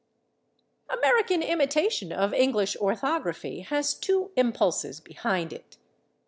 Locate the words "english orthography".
2.33-3.59